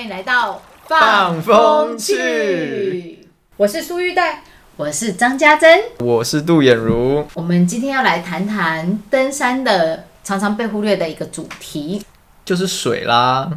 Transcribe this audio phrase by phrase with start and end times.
[0.00, 3.18] 欢迎来到放风去。
[3.58, 4.42] 我是苏玉黛，
[4.76, 5.78] 我是张家珍。
[5.98, 12.02] 我是杜衍如，我们今天要来谈谈登山的常常被忽略的一个主题。
[12.46, 13.50] 就是水啦。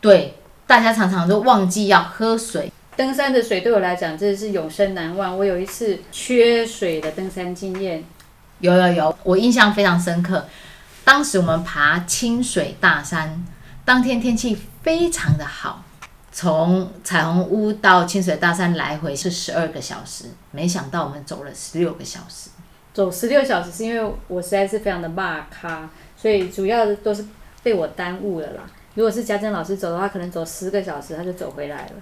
[0.00, 2.72] 对，大家常常都忘记要喝水。
[2.94, 5.36] 登山的水对我来讲真的是永生难忘。
[5.36, 8.04] 我有一次缺水的登山经验，
[8.60, 10.46] 有有有，我印象非常深刻。
[11.02, 13.44] 当时我们爬清水大山，
[13.90, 15.82] 当天天气非常的好，
[16.30, 22.50] 从彩虹屋到清水大山来回是十二个小时，没想到我们走了十六个小时。
[22.94, 27.26] 走十六小时是因为我实在是非常的骂咖，所以主要的都是
[27.64, 28.62] 被我耽误了啦。
[28.94, 31.92] 如果是家珍老师走的话，可能走十个小时他就走回来了。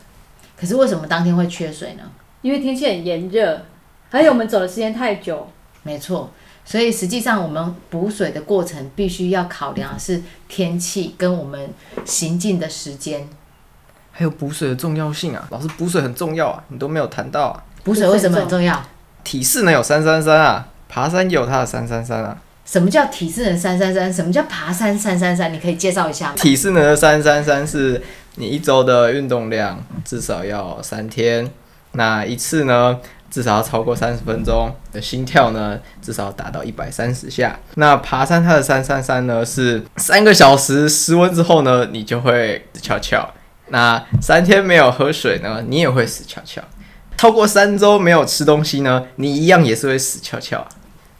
[0.60, 2.02] 可是为什么当天会缺水呢？
[2.42, 3.62] 因为天气很炎热，
[4.10, 5.48] 还有我们走的时间太久。
[5.84, 6.30] 没错，
[6.70, 11.70] 所以实际上我们补水的过程必须要考量的是天气跟我们
[12.04, 13.26] 行进的时间。
[14.12, 17.64] 还有补水的重要性啊，老师补水很重要啊，你都没有谈到啊。
[17.84, 18.84] 补水为什么很重要？
[19.24, 22.36] 体适能有三三三啊，爬山也有它的三三三啊。
[22.66, 24.12] 什么叫体适能三三三？
[24.12, 25.50] 什么叫爬山三三三？
[25.50, 26.34] 你可以介绍一下吗？
[26.36, 28.02] 体适能的三三三是
[28.34, 31.50] 你一周的运动量至少要三天，
[31.92, 37.58] 那一次呢至少要超过三十分钟，的心跳呢至少达到一百三十下。
[37.74, 43.28] 那爬山它的三三三呢是三个小时失温之后呢，你就会死翘翘。
[43.68, 46.62] 那三天没有喝水呢，你也会死翘翘。
[47.16, 50.66] 超过三周没有吃东西呢，你一样也是会死翘翘。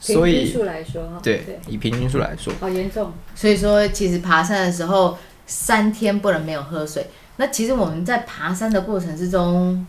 [0.01, 3.13] 所平均以数来说，哈，对，以平均数来说，好严重。
[3.35, 7.09] 所以说，其实爬山的时候三天不能没有喝水。
[7.37, 9.85] 那其实我们在爬山的过程之中，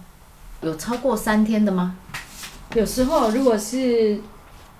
[0.61, 1.95] 有超过三天的吗？
[2.75, 4.19] 有时候如果是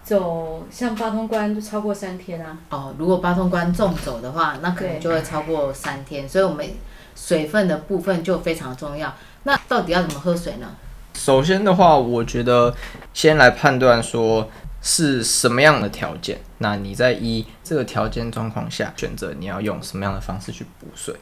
[0.03, 2.57] 走像八通关，就超过三天啊。
[2.69, 6.28] 哦，如果八通关纵走的话，那可能就会超过三天。
[6.28, 6.67] 所以我们
[7.16, 9.16] 水分的部分就非常重要。
[9.44, 10.67] 那到底要怎么喝水呢？
[11.13, 12.75] 首先的话，我觉得
[13.13, 14.50] 先来判断说
[14.81, 21.16] 是什么样的条件，那你在依这个条件状况下选择你要用什么样的方式去补水。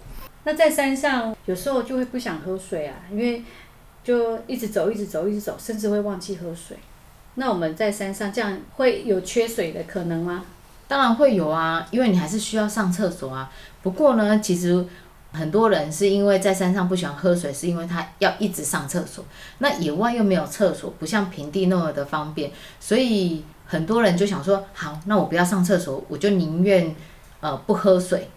[0.44, 3.44] 那在山上有时候就会不想喝水啊，因为
[4.08, 6.78] 就一直走，一直走，一直走，甚至会忘记喝水。
[7.36, 10.46] 那我们在山上这样会有缺水的可能吗？
[10.88, 13.52] 当然会有啊，因为你还是需要上厕所啊。
[13.84, 14.86] 不过呢，其实
[15.34, 19.26] 很多人是因为在山上不喜欢喝水，是因为他要一直上厕所。
[19.58, 26.96] 那野外又没有厕所，不像平地那么的方便，所以很多人就想说，好，那我不要上厕所，我就宁愿
[27.42, 28.30] 呃不喝水。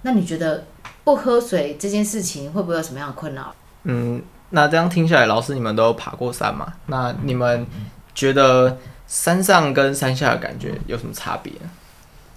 [0.00, 0.64] 那你觉得
[1.04, 3.54] 不喝水这件事情会不会有什么样的困扰？
[3.84, 6.72] 嗯，那这样听下来，老师你们都爬过山嘛？
[6.86, 7.66] 那你们
[8.14, 11.52] 觉得山上跟山下的感觉有什么差别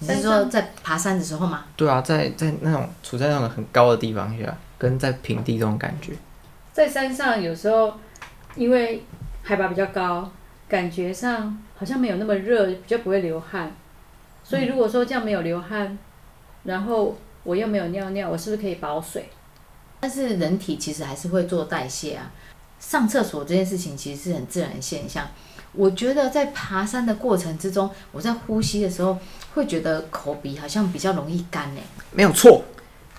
[0.00, 1.64] 是说在爬山的时候吗？
[1.76, 6.12] 对啊，在在那种处在那种很高的地方下，跟在平地这种感觉，
[6.72, 7.94] 在山上有时候
[8.54, 9.02] 因为
[9.42, 10.30] 海拔比较高，
[10.68, 13.72] 感觉上好像没有那么热，比较不会流汗。
[14.42, 15.96] 所以如果说这样没有流汗，
[16.64, 19.30] 然后我又没有尿尿，我是不是可以保水？
[20.04, 22.30] 但是人体其实还是会做代谢啊。
[22.78, 25.26] 上厕所这件事情其实是很自然的现象。
[25.72, 29.18] 我觉得在爬山的过程之中，我在呼吸的时候
[29.54, 31.80] 会觉得口鼻好像比较容易干呢。
[32.10, 32.62] 没有错，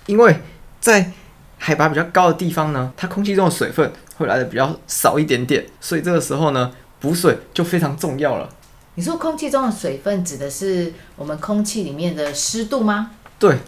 [0.06, 0.40] 因为
[0.80, 1.10] 在
[1.58, 6.70] 海拔比较高的地方呢，它空气中的水分会来的比较少一点点，所以这个时候呢，
[7.00, 8.48] 补水就非常重要了。
[8.94, 13.10] 你说空气中的水分指的是我们空气里面的湿度吗？
[13.40, 13.58] 对，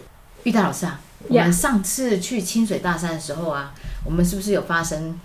[0.43, 3.73] 玉达老师啊，我们上次去清水大山的时候啊，
[4.05, 5.19] 我们是不是有发生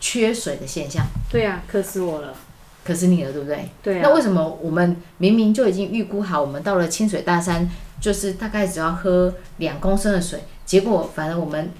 [0.00, 1.06] 缺水的现象？
[1.30, 2.34] 对呀、渴死我了。
[2.82, 3.68] 渴死你了，对不对？
[3.82, 7.68] 对啊，那为什么我们明明就已经预估好，我们到了清水大山，
[8.00, 11.70] 就是大概只要喝两公升的水，结果反而我们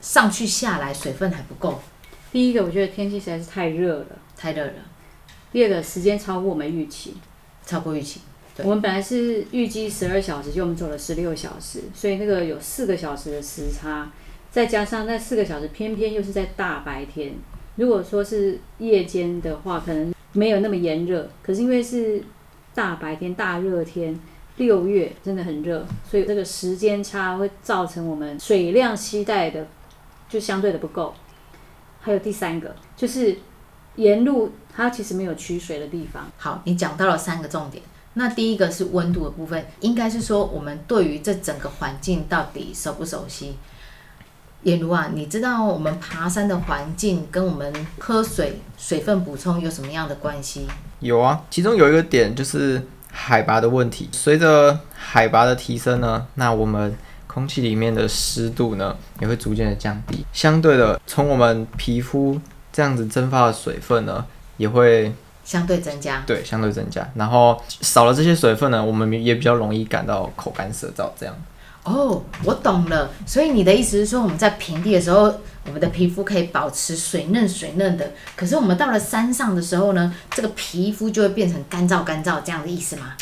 [0.00, 1.80] 上去下来水分还不够，
[2.30, 4.06] 第一个我觉得天气实在是太热了，
[4.36, 4.72] 太热了，
[5.50, 7.16] 第二个时间超过我们预期。
[7.66, 8.20] 超过预期。
[8.56, 14.10] 对我们本来是预计十二小时，就我们走了十六小时，所以那个有四个小时的时差，
[14.50, 17.34] 再加上那四个小时偏偏又是在大白天。
[17.76, 22.22] 如果说是夜间的话，可能没有那么炎热，可是因为是
[22.72, 24.16] 大白天大热天，
[24.58, 29.66] 六月真的很热，所以这个时间差会造成我们水量携带的
[30.28, 31.12] 就相对的不够。
[32.00, 33.36] 还有第三个就是
[33.96, 37.82] 沿路它其实没有取水的地方，好，你讲到了三个重点。
[38.14, 43.56] 那第一个是温度的部分，应该是说我们对于这整个环境到底熟不熟悉？
[44.62, 50.66] 也如啊，你知道我们爬山的环境跟我们喝水、水分补充有什么样的关系？
[51.00, 54.08] 有啊，其中有一个点就是海拔的问题。
[54.10, 56.96] 随着海拔的提升呢，那我们
[57.26, 60.24] 空气里面的湿度呢也会逐渐的降低。
[60.32, 62.40] 相对的，从我们皮肤
[62.72, 64.24] 这样子蒸发的水分呢，
[64.56, 65.12] 也会
[65.44, 66.22] 相对增加。
[66.26, 67.08] 对相对增加。
[67.14, 71.34] 然后少了这些水分呢，我们也比较容易感到口干舌燥这样。
[71.84, 73.10] 哦，我懂了。
[73.26, 75.24] 所以你的意思是说，我们在平地的时候，
[75.66, 78.10] 我们的皮肤可以保持水嫩水嫩的。
[78.34, 83.12] 可是我们到了山上的时候呢，这个皮肤就会变成干燥干燥，这样的意思吗？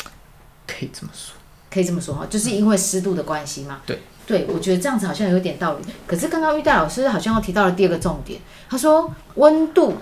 [0.65, 1.35] 可以这么说。
[1.69, 3.81] 可以这么说哈，就是因为湿度的关系吗？
[3.85, 3.99] 对。
[4.25, 5.83] 对，我觉得这样子好像有点道理。
[6.07, 9.97] 可是刚刚玉带老师好像又提到了第二个重点，他说温度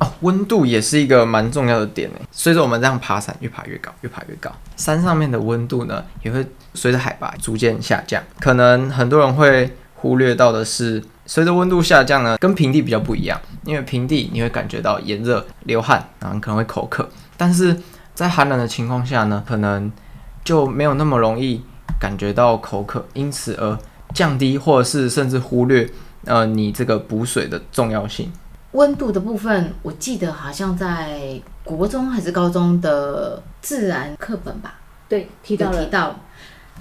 [0.00, 2.18] 哦，温度也是一个蛮重要的点呢。
[2.30, 8.22] 随着我们这样爬山，越爬越高，越爬越高，山上面的温度呢，也会随着海拔逐渐下降。
[8.38, 13.40] 可能很多人会忽略到的是，随着温度下降呢，跟平地比较不一样。
[13.64, 17.08] 因为平地你会感觉到炎热、流汗，然后可能会口渴。
[17.36, 17.76] 但是
[18.14, 19.90] 在寒冷的情况下呢，可能
[20.44, 21.60] 就没有那么容易
[21.98, 23.76] 感觉到口渴，因此而
[24.14, 25.90] 降低或者是甚至忽略
[26.24, 28.32] 呃你这个补水的重要性。
[28.72, 34.78] 温度的部分，我记得好像在国中还是高中的自然课本吧，
[35.08, 36.20] 对，提到了提到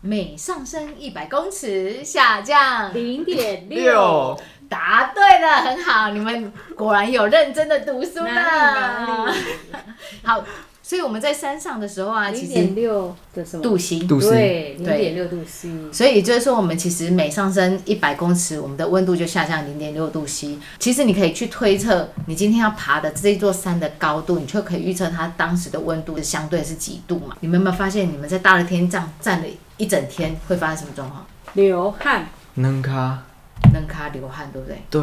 [0.02, 4.40] 每上升一百公尺下降零点六六，
[4.70, 8.34] 答对了，很好，你们果然有认真的读书呢。
[8.34, 9.34] 哪里哪里？
[10.24, 10.44] 好，
[10.88, 13.62] 所以我们在山上的时候啊，其零点六的什么？
[13.62, 15.70] 度 C，度 C 对，零对点六度 C。
[15.92, 20.58] 所以也就是说，我们其实每上升一百公尺，我们的温度就下降零点六度 C。
[20.80, 27.36] 其实你可以去推测，你今天要爬的这座山的高度，你就可以预测它当时的温度是相对是几度嘛？
[27.42, 31.26] 你们有没有发现，你们在大热天这样站了一整天，会发生什么状况？
[31.56, 33.26] 流汗，能卡
[33.74, 34.78] 能卡流汗，对不对？
[34.90, 35.02] 对。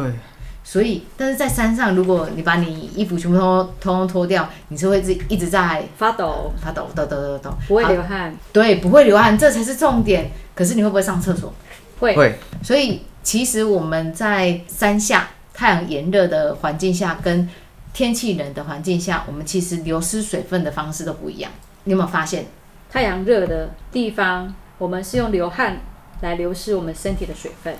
[0.67, 10.31] 所以，但是在山上，如果你把你衣服全部都通通脱掉，你是会一一直在发抖，发抖，抖抖抖抖，不会流汗，对，不会流汗，这才是重点。
[10.55, 11.53] 可是你会不会上厕所？
[11.99, 17.47] 会会所以其实我们在山下太阳炎热的环境下，跟
[17.93, 21.51] 天气冷的环境下，我们其实流失水分的方式都不一样。
[21.83, 22.47] 你有没有发现？
[22.91, 25.77] 太阳热的地方，我们是用流汗
[26.21, 27.75] 来流失我们身体的水分。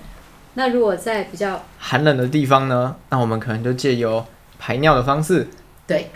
[0.55, 4.25] 那如果在比较寒冷的地方呢，那我们可能就借由
[4.57, 5.47] 排尿的方式，
[5.85, 6.09] 对，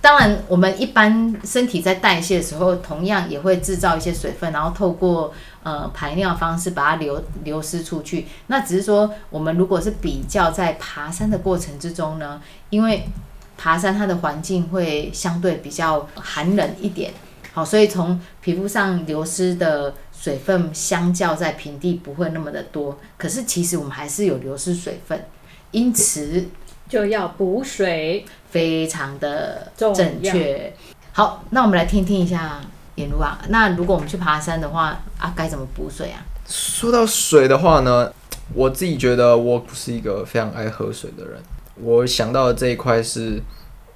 [0.00, 5.32] 当然我们一般身体在代谢的时候，同样也会制造一些水分，然后透过
[5.62, 8.26] 呃排尿方式把它流流失出去。
[8.46, 13.08] 那只是说，我们如果是比较在爬山的过程之中呢，因为
[13.56, 17.12] 爬山它的环境会相对比较寒冷一点，
[17.52, 22.98] 好，所以从皮肤上流失的水分相较在平地不会那么的多。
[23.16, 25.24] 可是其实我们还是有流失水分，
[25.70, 26.46] 因此
[26.88, 30.74] 就要补水，非常的正确。
[31.12, 32.60] 好，那我们来听听一下
[32.96, 33.38] 颜如啊。
[33.48, 36.24] 那如果我们去爬山的话啊，该怎么补水啊？
[36.46, 38.12] 说到水的话呢，
[38.54, 41.40] 我自己觉得我不是一个非常爱喝水的人。
[41.76, 43.40] 我想到的这一块是，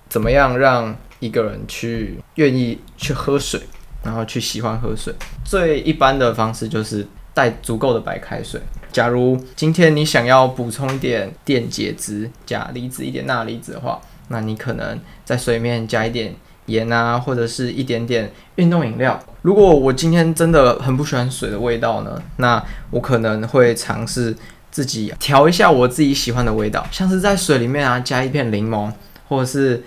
[0.08, 3.60] 怎么样让一个人去愿意去喝水，
[4.02, 5.14] 然后去喜欢喝水。
[5.44, 8.60] 最一般的方式就是带足够的白开水。
[8.90, 16.34] 假如今天你想要补充一点电解质、钾离子、一点钠离子的话，那你可能在水里面加一点
[16.66, 19.18] 盐啊，或者是一点点运动饮料。
[19.40, 24.36] 如果我今天真的很不喜欢水的味道呢，那我可能会尝试
[24.70, 28.92] 自己调一下我自己喜欢的味道，像是在水里面啊加一片柠檬，
[29.28, 29.82] 或者是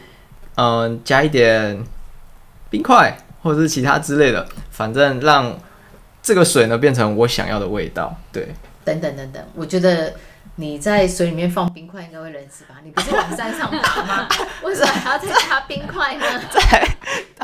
[0.56, 1.84] 嗯、加一点
[2.70, 3.16] 冰块，
[3.46, 5.56] 或者是其他之类的，反正让
[6.24, 8.18] 这个水呢变成我想要的味道。
[8.32, 8.48] 对，
[8.84, 10.16] 等等等等，我觉得
[10.56, 12.78] 你在水里面放冰块应该会冷死吧？
[12.84, 14.28] 你不是往山上爬吗？
[14.66, 16.26] 为什么还要再加冰块呢？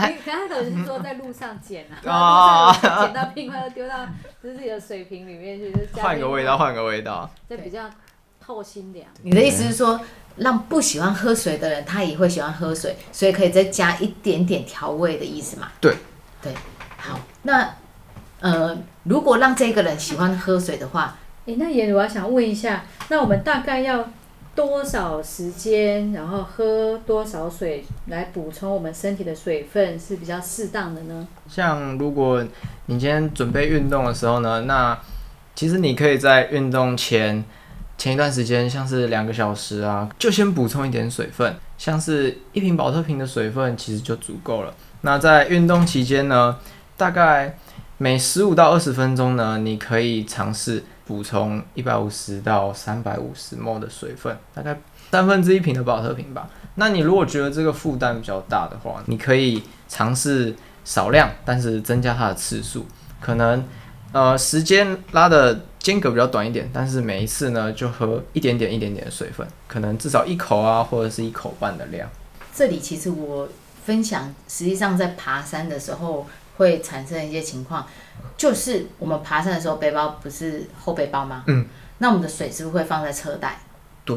[0.08, 4.08] 你刚才等于是说在路上捡啊， 哦路上捡到冰块就丢到
[4.41, 7.29] 自己的水瓶里面去，就换个味道，换个味道。
[7.48, 7.88] 就比较
[8.43, 9.05] 透心凉。
[9.21, 10.01] 你的意思是说，
[10.38, 15.69] 让不喜欢喝水的人他也会喜欢喝水，所以可以再加一点点调味的意思嘛？
[15.79, 15.95] 对，
[16.41, 16.53] 对，
[16.98, 17.75] 好，那
[18.39, 24.10] 呃，如果让这个人喜欢喝水的话，诶，那也我要想问一下，那我们大概要
[24.55, 31.27] 多少时间，然后喝多少水来补充我们身体的水分是比较适当的呢？
[31.48, 32.43] 像如果
[32.88, 35.00] 你今天准备运动的时候呢，那
[35.55, 37.43] 其实你可以在运动前
[38.01, 44.74] 前一段时间，像是两个小时啊，就先补充一点水分，像是一瓶保特瓶的水分其实就足够了。
[45.01, 46.58] 那在运动期间呢，
[46.98, 47.55] 大概
[48.00, 54.75] 每十五到二十分钟呢，你可以尝试补充一百五十到三百五十 ml 的水分，大概
[55.12, 56.50] 三分之一瓶的保特瓶吧。
[56.74, 62.88] 那你如果觉得这个负担比较大的话，你可以尝试少量，但是增加它的次数，
[63.20, 63.63] 可能
[64.12, 72.07] 呃时间拉的间隔比较短一点，但是每一次呢就喝一点点一点点的水分，可能至少一口啊，或者是一口半的量。
[72.53, 73.50] 这里其实我
[73.83, 77.88] 分享，实际上在爬山的时候会产生一些情况，
[78.38, 81.43] 就是我们爬山的时候背包不是后背包吗？
[81.47, 81.65] 嗯，
[81.97, 83.59] 那我们的水是不是会放在车袋？
[84.05, 84.15] 对，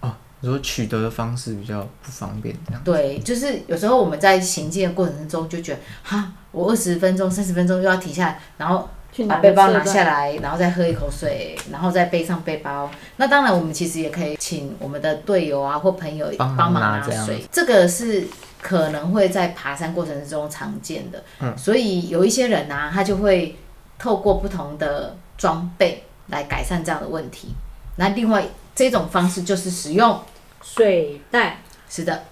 [0.00, 2.82] 哦，你说取得的方式比较不方便，这样。
[2.82, 9.82] 对，就是有时候我们在行进的过程中就觉得，哈，我二十分钟、三十分钟又要停下来，然后去把背包拿。
[9.84, 12.90] 下来，然后再喝一口水，然后再背上背包。
[13.16, 18.26] 那当然，我们其实也可以请我们的队友啊或朋友帮忙拿水，这个是
[18.60, 21.22] 可能会在爬山过程之中常见的。
[21.40, 23.56] 嗯所以有一些人啊，他就会
[23.98, 27.54] 透过不同的装备来改善这样的问题。
[27.96, 28.44] 那另外
[28.74, 30.20] 这种方式就是使用，
[30.62, 32.24] 水袋，是的，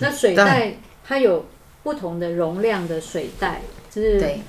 [0.00, 1.46] 那水袋它有
[1.82, 4.42] 不同的容量的水袋，就是对，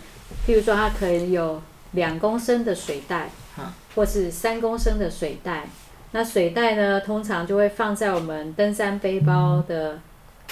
[0.46, 3.66] 譬如说它可以有两公升的水袋嗯，
[3.96, 5.68] 或是三公升的水袋。
[6.12, 10.00] 那水袋呢，通常就会放在我们登山背包的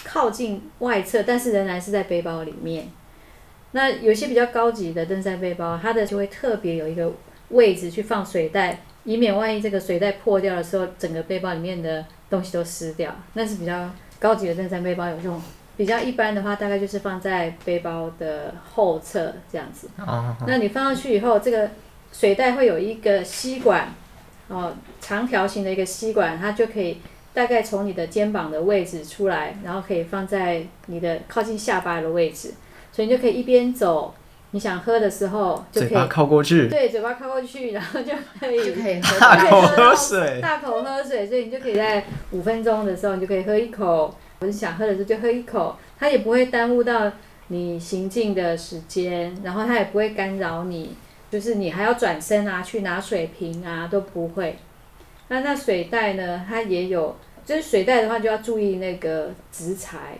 [0.04, 2.90] 靠近外侧，但是仍然是在背包里面。
[3.72, 7.12] 那有些比较高级的登山背包，它的就会特别有一个
[7.50, 13.14] 位置去放水袋，以免万一这个水袋破掉的时候，整个背包里面的东西都湿掉。
[13.34, 13.90] 那是比较
[14.20, 15.42] 高级的登山背包有这种，
[15.78, 19.88] 比较一般的话，大概就是放在背包的后侧这样子。
[20.00, 21.70] 哦，那你放上去以后，这个
[22.12, 23.94] 水袋会有一个吸管，
[24.48, 26.98] 哦，长条形的一个吸管，它就可以
[27.34, 32.56] 大概从你的肩膀的位置出来，然后可以放在你的靠近下巴的位置，
[32.92, 34.16] 所以你就可以一边走，
[34.52, 40.40] 你想喝的时候就可以嘴巴靠过去，对嘴巴靠过去，然后就可以 就可以喝大口喝水。
[40.42, 47.12] 大口喝水，所以你就可以在五分钟的时候，你就可以喝一口，或者想喝的时候就喝一口，它也不会耽误到
[47.48, 50.92] 你行进的时间，然后它也不会干扰你，
[51.32, 54.58] 就是你还要转身啊，去拿水瓶啊都不会。
[55.30, 57.16] 那那水袋呢，它也有，
[57.46, 60.18] 就是水袋的话就要注意那个植材，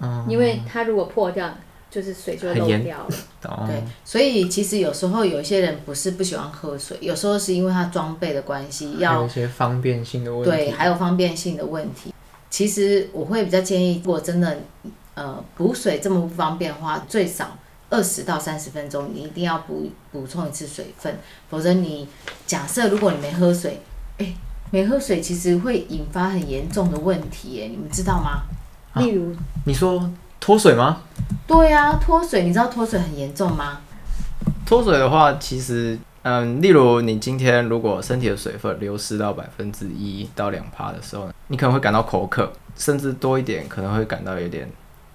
[0.00, 1.52] 嗯因为它如果破掉，
[1.90, 3.08] 就是水就漏掉了。
[3.44, 10.50] 哦对，所以其实有时候有一些人不是不喜欢喝水，有时候是因为他装备的关系，要一些方便性的问题。
[10.50, 12.14] 对，还有方便性的问题。
[12.50, 14.58] 其实我会比较建议，如果真的
[15.14, 17.56] 呃补水这么不方便的话，最少
[17.90, 21.18] 二十到三十分钟，你一定要补补充一次水分，
[21.50, 22.08] 否则你
[22.46, 23.80] 假设如果你没喝水，
[24.18, 24.34] 哎，
[24.70, 28.42] 没喝水其实会引发很严重的问题，耶，你们知道吗？
[28.92, 31.02] 啊例如，你说脱水吗？
[31.46, 33.80] 对啊，脱水，你知道脱水很严重吗？
[34.66, 35.98] 脱水的话，其实，
[36.30, 44.70] 嗯，例如你今天如果身体的水分流失到百分之一到两趴的时候，你可能会感到口渴，甚至多一点可能会感到有点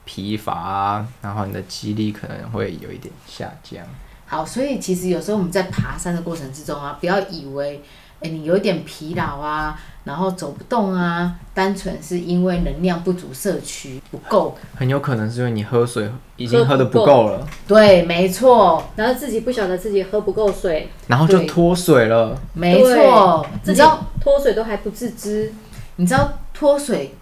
[0.06, 3.86] 疲乏啊，然后你的肌力可能会有一点下降。
[4.26, 7.84] 好，所以其实有时候我们在爬山的过程之中啊，不要以为，
[8.24, 14.58] 哎，你有一点疲劳啊，然后走不动啊，单纯是因为能量不足、摄取不够。
[14.76, 22.36] 很有可能是因为你喝水已经喝的不够了，对，没错，然后自己不晓得自己喝不够水，然后就脱水了。
[22.54, 23.46] 没错。
[23.54, 25.52] 你知道，脱水都还不自知，
[25.98, 27.14] 你知道脱水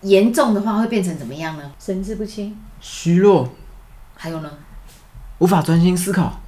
[0.00, 1.70] 严重的话会变成怎么样呢？
[1.78, 2.56] 神志不清。
[2.80, 3.50] 虚弱，
[4.14, 4.50] 还有呢？
[5.40, 6.40] 无法专心思考。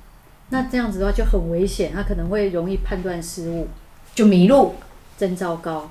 [0.48, 3.68] 那这样子的话就很危险，他可能会容易判断失误，
[4.14, 4.74] 就迷路。
[5.18, 5.88] 真糟糕。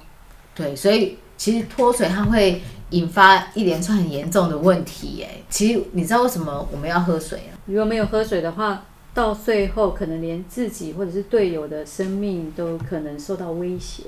[0.54, 5.26] 对，所以其实脱水它会引发一连串很严重的问题。
[5.26, 7.56] 哎，其实你知道为什么我们要喝水啊？
[7.68, 14.04] 如果没有喝水的话，到最后可能连自己或者是队友的生命都可能受到威胁。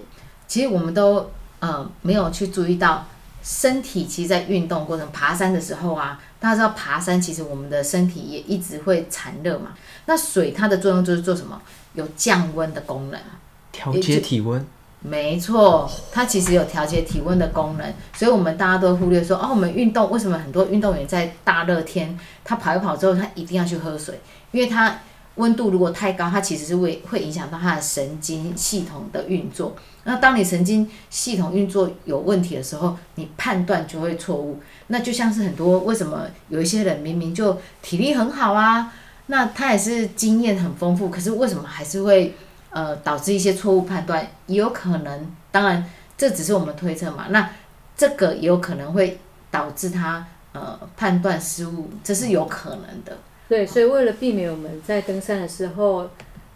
[0.46, 3.08] 其实我们都呃没有去注意到，
[3.42, 9.74] 身体其实在运动过程、爬山的时候啊，大家知道爬山其实我们的身体也一直会产热嘛。
[10.06, 11.62] 那水它的作用就是做什么？
[11.94, 13.20] 有降温的功能。
[13.74, 14.66] 调节体温，
[15.02, 25.02] 没错，它其实有调节体温的功能，所以我们大家都忽略说，哦，我们运动为什么很多运动员在大热天他跑一跑之后，他一定要去喝水，因为他
[25.36, 29.76] 温度如果太高，它其实是会会影响到他的神经系统的运作。
[30.04, 34.60] 那当你神经系统运作有问题的时候，你判断就会错误。
[34.88, 38.94] 那就像是很多为什么有一些人明明就体力很好啊，
[39.26, 42.36] 那他也是经验很丰富，可是为什么还是会
[42.74, 44.28] 呃导致一些错误判断？
[44.48, 47.28] 也有可能，当然这只是我们推测嘛。
[47.30, 47.50] 那
[47.96, 53.18] 这个也有可能会导致他呃判断失误，这是有可能的。
[53.48, 56.10] 对，所以为了避免我们在登山的时候、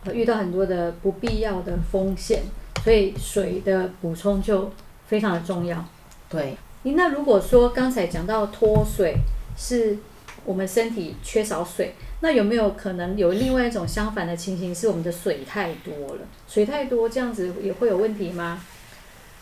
[0.05, 2.41] 呃、遇到很多的不必要的风险，
[2.83, 4.71] 所以水的补充就
[5.05, 5.85] 非常的重要。
[6.29, 9.17] 对，那如果说刚才讲到脱水
[9.55, 9.97] 是
[10.47, 16.21] 我们身体缺少水，那有没有可能有另外一种相反的情形，是我们的水太多了？
[16.47, 18.61] 水太多这样子也会有问题吗？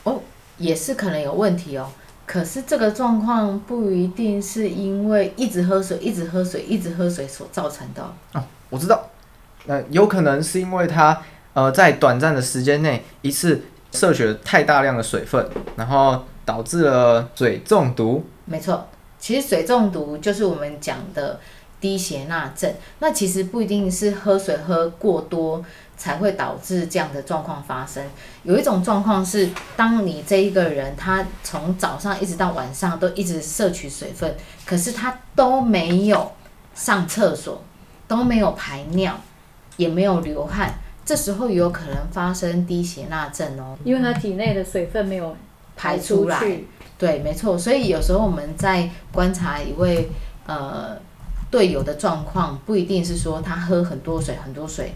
[0.03, 0.19] 哦
[0.57, 1.91] 也是可能有问题哦。
[2.25, 8.01] 可是这个状况不一定是因为一直喝水、一直喝水、一直喝水所造成的
[8.33, 8.43] 哦。
[8.71, 9.07] 我知道，
[9.65, 11.21] 那有可能是因为它
[11.53, 18.25] 呃在短暂的时间内一次摄取了太大量的水分，然后导致了水中毒。
[18.45, 18.87] 没错，
[19.19, 21.39] 其实水中毒就是我们讲的
[21.79, 22.73] 低血钠症。
[22.99, 25.63] 那其实不一定是喝水喝过多
[25.97, 28.03] 才会导致这样的状况发生。
[28.43, 36.31] 有一种状况是，当你这一个人他从早上一直到晚上都一直摄取水分，可是他都没有
[36.73, 37.63] 上厕所，
[38.07, 39.19] 都没有排尿，
[39.77, 40.73] 也没有流汗，
[41.05, 43.77] 这时候有可能发生低血钠症哦。
[43.83, 45.35] 因为他体内的水分没有
[45.75, 46.67] 排出出来去，
[46.97, 47.57] 对，没错。
[47.57, 50.09] 所以有时候我们在观察一位
[50.47, 50.97] 呃
[51.51, 54.93] 队友的状况，不一定是说他喝很多水很多水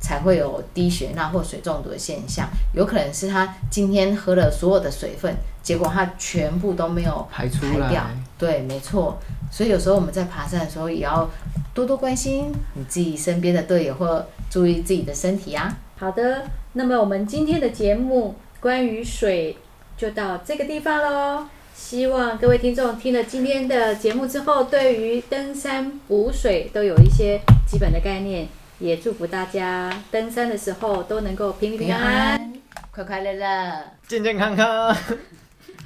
[0.00, 8.10] 才会有低血钠或水中毒的现象，有可能是他今天喝了所有的水分，结果他全部都没有排掉来。
[8.36, 9.18] 对，没错。
[9.50, 11.28] 所以有时候我们在爬山的时候，也要
[11.74, 15.76] 多多关心你自己身边的队友，或注意自己的身体啊。
[15.98, 19.56] 好的，那么我们今天的节目关于水
[19.96, 21.48] 就到这个地方喽。
[21.74, 28.46] 希望各位听众听了今天的节目之后，对于登山补水都有一些基本的概念，
[28.78, 32.52] 也祝福大家登山的时候都能够平平平安安。
[32.90, 34.94] 快快乐乐，健健康康。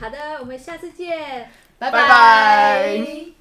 [0.00, 1.48] 好的，我们下次见。
[1.78, 3.35] 拜拜拜